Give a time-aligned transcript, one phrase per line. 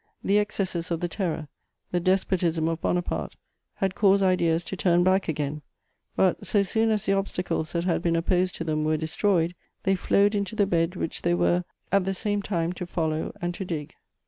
[0.23, 1.47] The excesses of the Terror,
[1.91, 3.35] the despotism of Bonaparte
[3.75, 5.61] had caused ideas to turn back again;
[6.15, 9.53] but, so soon as the obstacles that had been opposed to them were destroyed,
[9.83, 13.31] they flowed into the bed which they were at the at same time to follow
[13.43, 13.93] and to dig.